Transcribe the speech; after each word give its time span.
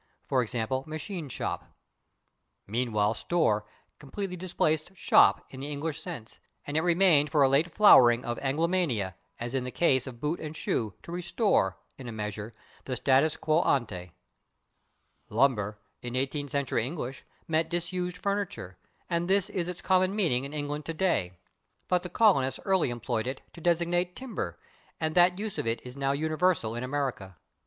g./, 0.31 0.35
/machine 0.35 1.29
shop/. 1.29 1.75
Meanwhile 2.65 3.13
/store/ 3.13 3.65
completely 3.99 4.35
displaced 4.35 4.91
/shop/ 4.95 5.43
in 5.51 5.59
the 5.59 5.69
English 5.69 6.01
sense, 6.01 6.39
and 6.65 6.75
it 6.75 6.81
remained 6.81 7.29
for 7.29 7.43
a 7.43 7.47
late 7.47 7.69
flowering 7.71 8.25
of 8.25 8.39
Anglomania, 8.39 9.13
as 9.39 9.53
in 9.53 9.63
the 9.63 9.69
case 9.69 10.07
of 10.07 10.15
/boot/ 10.15 10.39
and 10.39 10.55
/shoe/, 10.55 10.99
to 11.03 11.11
restore, 11.11 11.77
in 11.99 12.07
a 12.07 12.11
measure, 12.11 12.55
the 12.85 12.95
/status 12.95 13.39
quo 13.39 13.61
ante/. 13.61 14.13
/Lumber/, 15.29 15.75
in 16.01 16.15
eighteenth 16.15 16.49
century 16.49 16.83
English, 16.83 17.23
meant 17.47 17.69
disused 17.69 18.17
furniture, 18.17 18.79
and 19.07 19.27
this 19.29 19.51
is 19.51 19.67
its 19.67 19.83
common 19.83 20.15
meaning 20.15 20.45
in 20.45 20.51
England 20.51 20.83
today. 20.83 21.37
But 21.87 22.01
the 22.01 22.09
colonists 22.09 22.59
early 22.65 22.89
employed 22.89 23.27
it 23.27 23.41
to 23.53 23.61
designate 23.61 24.15
timber, 24.15 24.57
and 24.99 25.13
that 25.13 25.37
use 25.37 25.59
of 25.59 25.67
it 25.67 25.79
is 25.85 25.95
now 25.95 26.11
universal 26.13 26.73
in 26.73 26.83
America. 26.83 27.37